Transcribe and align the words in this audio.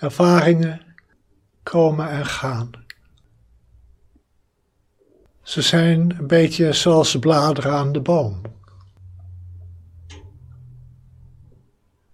Ervaringen 0.00 0.94
komen 1.62 2.08
en 2.08 2.26
gaan. 2.26 2.70
Ze 5.42 5.62
zijn 5.62 6.18
een 6.18 6.26
beetje 6.26 6.72
zoals 6.72 7.12
de 7.12 7.18
bladeren 7.18 7.72
aan 7.72 7.92
de 7.92 8.00
boom. 8.00 8.42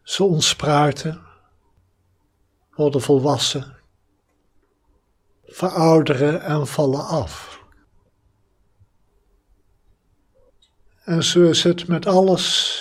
Ze 0.03 0.25
ontspruiten, 0.25 1.23
worden 2.75 3.01
volwassen, 3.01 3.77
verouderen 5.45 6.43
en 6.43 6.67
vallen 6.67 7.05
af. 7.07 7.65
En 11.05 11.25
zo 11.25 11.43
is 11.43 11.63
het 11.63 11.89
met 11.89 12.07
alles 12.07 12.81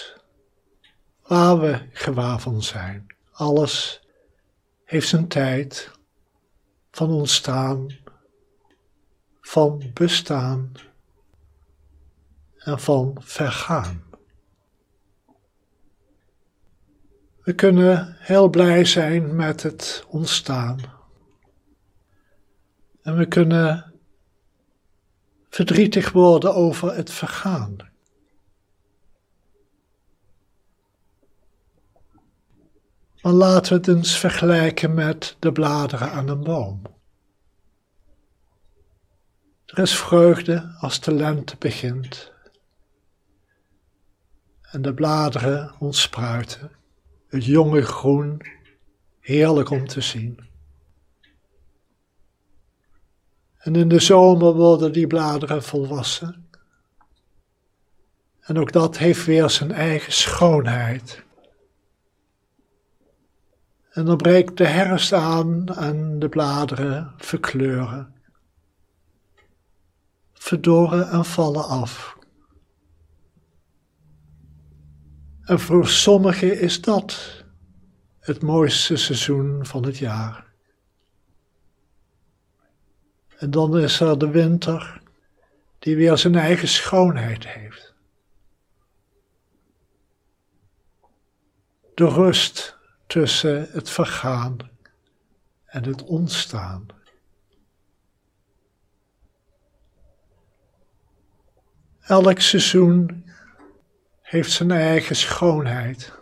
waar 1.21 1.59
we 1.59 1.89
gewaar 1.91 2.39
van 2.39 2.63
zijn. 2.63 3.05
Alles 3.31 4.04
heeft 4.85 5.07
zijn 5.07 5.27
tijd 5.27 5.91
van 6.91 7.09
ontstaan, 7.09 7.87
van 9.41 9.91
bestaan 9.93 10.71
en 12.57 12.79
van 12.79 13.17
vergaan. 13.19 14.03
We 17.43 17.53
kunnen 17.53 18.15
heel 18.19 18.49
blij 18.49 18.85
zijn 18.85 19.35
met 19.35 19.63
het 19.63 20.05
ontstaan. 20.07 20.79
En 23.01 23.17
we 23.17 23.27
kunnen 23.27 23.93
verdrietig 25.49 26.11
worden 26.11 26.55
over 26.55 26.95
het 26.95 27.11
vergaan. 27.11 27.93
Maar 33.25 33.33
laten 33.33 33.71
we 33.71 33.77
het 33.77 33.87
eens 33.87 34.17
vergelijken 34.17 34.93
met 34.93 35.35
de 35.39 35.51
bladeren 35.51 36.11
aan 36.11 36.27
een 36.27 36.43
boom. 36.43 36.81
Er 39.65 39.79
is 39.79 39.97
vreugde 39.97 40.75
als 40.79 40.99
de 40.99 41.13
lente 41.13 41.55
begint 41.59 42.31
en 44.61 44.81
de 44.81 44.93
bladeren 44.93 45.75
ontspruiten. 45.79 46.71
Het 47.27 47.45
jonge 47.45 47.81
groen, 47.81 48.41
heerlijk 49.19 49.69
om 49.69 49.87
te 49.87 50.01
zien. 50.01 50.39
En 53.57 53.75
in 53.75 53.87
de 53.87 53.99
zomer 53.99 54.53
worden 54.53 54.91
die 54.91 55.07
bladeren 55.07 55.63
volwassen. 55.63 56.49
En 58.39 58.57
ook 58.57 58.71
dat 58.71 58.97
heeft 58.97 59.25
weer 59.25 59.49
zijn 59.49 59.71
eigen 59.71 60.13
schoonheid. 60.13 61.24
En 63.95 64.05
dan 64.05 64.17
breekt 64.17 64.57
de 64.57 64.67
herfst 64.67 65.13
aan 65.13 65.67
en 65.67 66.19
de 66.19 66.29
bladeren 66.29 67.13
verkleuren, 67.17 68.15
verdorren 70.33 71.09
en 71.09 71.25
vallen 71.25 71.65
af. 71.65 72.17
En 75.41 75.59
voor 75.59 75.87
sommigen 75.87 76.59
is 76.59 76.81
dat 76.81 77.43
het 78.19 78.41
mooiste 78.41 78.95
seizoen 78.95 79.65
van 79.65 79.85
het 79.85 79.97
jaar. 79.97 80.45
En 83.37 83.51
dan 83.51 83.77
is 83.77 83.99
er 83.99 84.17
de 84.17 84.29
winter, 84.29 85.01
die 85.79 85.95
weer 85.95 86.17
zijn 86.17 86.35
eigen 86.35 86.67
schoonheid 86.67 87.47
heeft. 87.47 87.93
De 91.93 92.07
rust 92.07 92.74
tussen 93.07 93.67
het 93.71 93.89
vergaan 93.89 94.57
en 95.65 95.83
het 95.83 96.03
ontstaan. 96.03 96.85
Elk 102.01 102.39
seizoen 102.39 103.25
heeft 104.21 104.51
zijn 104.51 104.71
eigen 104.71 105.15
schoonheid. 105.15 106.13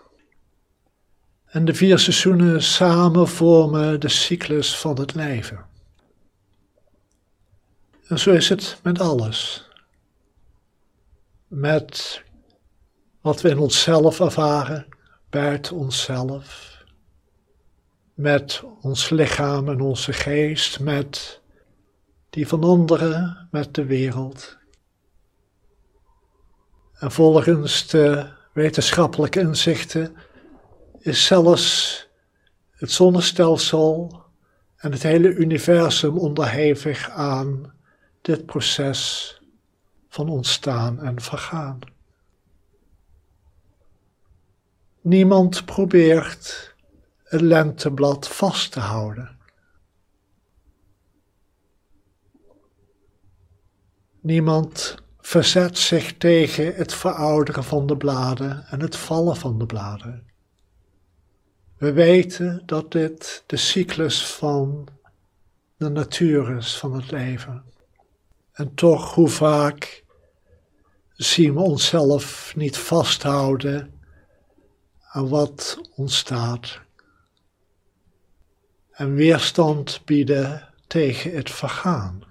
En 1.46 1.66
de 1.66 1.74
vier 1.74 2.00
seizoenen 2.00 2.64
samen 2.64 3.28
vormen 3.28 4.00
de 4.00 4.10
cyclus 4.10 4.78
van 4.78 5.00
het 5.00 5.14
leven. 5.14 5.66
En 8.08 8.20
zo 8.20 8.32
is 8.32 8.50
het 8.50 8.80
met 8.84 9.00
alles. 9.00 9.68
Met 11.48 12.24
wat 13.22 13.42
we 13.42 13.50
in 13.50 13.58
onszelf 13.58 14.20
ervaren, 14.20 14.88
buiten 15.30 15.76
onszelf 15.76 16.73
met 18.14 18.64
ons 18.82 19.10
lichaam 19.10 19.70
en 19.70 19.82
onze 19.82 20.14
geest, 20.14 20.80
met 20.80 21.42
die 22.30 22.48
van 22.48 22.64
anderen, 22.64 23.48
met 23.52 23.74
de 23.74 23.86
wereld. 23.86 24.58
En 26.94 27.12
volgens 27.12 27.88
de 27.88 28.30
wetenschappelijke 28.54 29.40
inzichten 29.40 30.16
is 31.00 31.26
zelfs 31.26 32.08
het 32.72 32.92
zonnestelsel 32.92 34.22
en 34.76 34.92
het 34.92 35.04
hele 35.04 35.34
universum 35.34 36.18
onderhevig 36.18 37.10
aan 37.10 37.74
dit 38.22 38.46
proces 38.46 39.32
van 40.10 40.30
ontstaan 40.30 41.02
en 41.02 41.22
vergaan. 41.22 41.80
Niemand 45.02 45.66
probeert 45.66 46.73
het 47.34 47.42
lenteblad 47.42 48.28
vast 48.28 48.72
te 48.72 48.80
houden. 48.80 49.38
Niemand 54.22 54.96
verzet 55.20 55.78
zich 55.78 56.18
tegen 56.18 56.76
het 56.76 56.94
verouderen 56.94 57.64
van 57.64 57.88
de 57.88 57.98
bladen 57.98 58.66
en 58.68 58.80
het 58.80 58.96
vallen 58.96 59.36
van 59.36 59.60
de 59.60 59.66
bladen. 59.66 60.28
We 61.78 61.92
weten 61.92 62.64
dat 62.66 62.92
dit 62.92 63.44
de 63.46 63.58
cyclus 63.58 64.26
van 64.26 64.88
de 65.78 65.90
natuur 65.90 66.58
is 66.58 66.78
van 66.78 66.94
het 66.94 67.12
leven. 67.12 67.64
En 68.52 68.74
toch, 68.74 69.14
hoe 69.14 69.30
vaak 69.30 70.04
zien 71.14 71.54
we 71.54 71.60
onszelf 71.60 72.54
niet 72.56 72.78
vasthouden 72.78 74.02
aan 75.02 75.30
wat 75.30 75.82
ontstaat 75.96 76.82
en 78.94 79.14
weerstand 79.14 80.02
bieden 80.06 80.70
tegen 80.88 81.36
het 81.36 81.52
vergaan. 81.52 82.24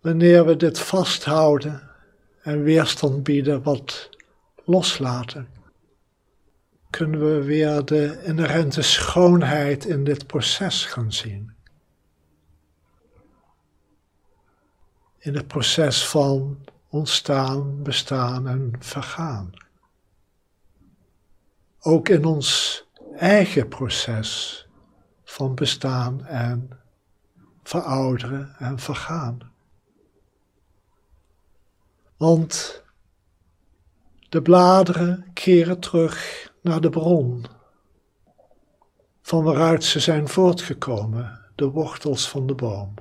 Wanneer 0.00 0.46
we 0.46 0.56
dit 0.56 0.78
vasthouden 0.78 1.90
en 2.42 2.62
weerstand 2.62 3.22
bieden 3.22 3.62
wat 3.62 4.10
loslaten, 4.64 5.48
kunnen 6.90 7.20
we 7.20 7.44
weer 7.44 7.84
de 7.84 8.22
inherente 8.24 8.82
schoonheid 8.82 9.84
in 9.84 10.04
dit 10.04 10.26
proces 10.26 10.84
gaan 10.84 11.12
zien. 11.12 11.54
In 15.18 15.34
het 15.34 15.46
proces 15.46 16.08
van 16.08 16.66
ontstaan, 16.88 17.82
bestaan 17.82 18.48
en 18.48 18.72
vergaan 18.78 19.54
ook 21.80 22.08
in 22.08 22.24
ons 22.24 22.84
eigen 23.16 23.68
proces 23.68 24.66
van 25.24 25.54
bestaan 25.54 26.24
en 26.24 26.80
verouderen 27.62 28.54
en 28.58 28.78
vergaan. 28.78 29.52
Want 32.16 32.82
de 34.28 34.42
bladeren 34.42 35.30
keren 35.32 35.80
terug 35.80 36.48
naar 36.62 36.80
de 36.80 36.90
bron, 36.90 37.44
van 39.22 39.44
waaruit 39.44 39.84
ze 39.84 40.00
zijn 40.00 40.28
voortgekomen, 40.28 41.40
de 41.54 41.70
wortels 41.70 42.28
van 42.28 42.46
de 42.46 42.54
boom. 42.54 42.94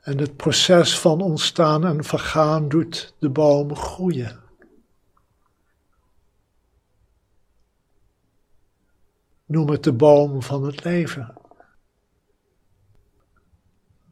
En 0.00 0.18
het 0.18 0.36
proces 0.36 0.98
van 0.98 1.20
ontstaan 1.20 1.86
en 1.86 2.04
vergaan 2.04 2.68
doet 2.68 3.14
de 3.18 3.30
boom 3.30 3.76
groeien. 3.76 4.39
Noem 9.50 9.68
het 9.68 9.82
de 9.82 9.92
boom 9.92 10.42
van 10.42 10.64
het 10.64 10.84
leven. 10.84 11.34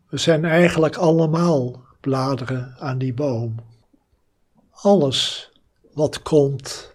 We 0.08 0.16
zijn 0.16 0.44
eigenlijk 0.44 0.96
allemaal 0.96 1.84
bladeren 2.00 2.76
aan 2.78 2.98
die 2.98 3.14
boom. 3.14 3.54
Alles 4.70 5.50
wat 5.92 6.22
komt 6.22 6.94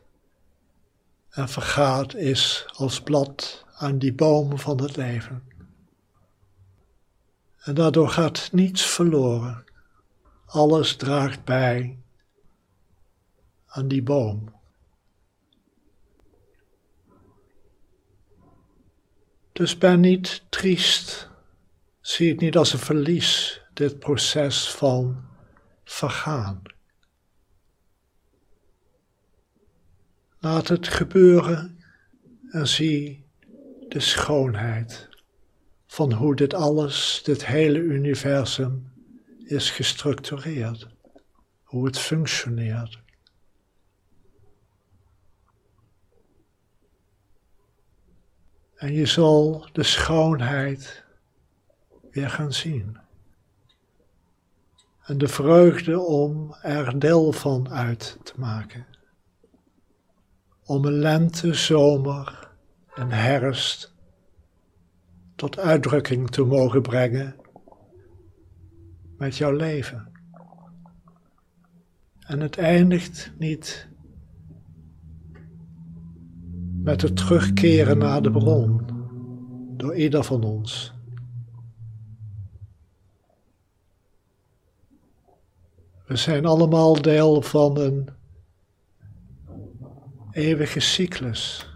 en 1.29 1.49
vergaat 1.49 2.15
is 2.15 2.65
als 2.73 3.01
blad 3.01 3.65
aan 3.73 3.97
die 3.97 4.13
boom 4.13 4.59
van 4.59 4.81
het 4.81 4.95
leven. 4.95 5.43
En 7.59 7.73
daardoor 7.75 8.09
gaat 8.09 8.49
niets 8.51 8.85
verloren. 8.85 9.63
Alles 10.45 10.95
draagt 10.95 11.43
bij 11.43 11.99
aan 13.65 13.87
die 13.87 14.03
boom. 14.03 14.61
Dus 19.53 19.77
ben 19.77 19.99
niet 19.99 20.43
triest, 20.49 21.29
zie 22.01 22.29
het 22.29 22.39
niet 22.39 22.57
als 22.57 22.73
een 22.73 22.79
verlies, 22.79 23.61
dit 23.73 23.99
proces 23.99 24.71
van 24.71 25.23
vergaan. 25.83 26.61
Laat 30.39 30.67
het 30.67 30.87
gebeuren 30.87 31.83
en 32.51 32.67
zie 32.67 33.25
de 33.87 33.99
schoonheid 33.99 35.09
van 35.87 36.13
hoe 36.13 36.35
dit 36.35 36.53
alles, 36.53 37.21
dit 37.23 37.45
hele 37.45 37.79
universum 37.79 38.91
is 39.43 39.69
gestructureerd, 39.69 40.87
hoe 41.63 41.85
het 41.85 41.99
functioneert. 41.99 43.02
En 48.83 48.93
je 48.93 49.05
zal 49.05 49.67
de 49.71 49.83
schoonheid 49.83 51.03
weer 52.11 52.29
gaan 52.29 52.53
zien. 52.53 52.97
En 55.03 55.17
de 55.17 55.27
vreugde 55.27 55.99
om 55.99 56.55
er 56.61 56.99
deel 56.99 57.31
van 57.31 57.69
uit 57.69 58.17
te 58.23 58.33
maken. 58.35 58.85
Om 60.63 60.85
een 60.85 60.99
lente, 60.99 61.53
zomer 61.53 62.49
en 62.95 63.11
herfst 63.11 63.93
tot 65.35 65.59
uitdrukking 65.59 66.29
te 66.29 66.43
mogen 66.43 66.81
brengen 66.81 67.35
met 69.17 69.37
jouw 69.37 69.51
leven. 69.51 70.11
En 72.19 72.39
het 72.39 72.57
eindigt 72.57 73.31
niet 73.37 73.87
met 76.83 77.01
het 77.01 77.15
terugkeren 77.15 77.97
naar 77.97 78.21
de 78.21 78.31
bron 78.31 78.81
door 79.77 79.95
ieder 79.95 80.23
van 80.23 80.43
ons. 80.43 80.93
We 86.05 86.15
zijn 86.15 86.45
allemaal 86.45 87.01
deel 87.01 87.41
van 87.41 87.77
een 87.77 88.09
eeuwige 90.31 90.79
cyclus. 90.79 91.72